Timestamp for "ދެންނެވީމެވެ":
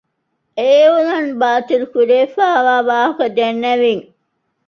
3.37-4.09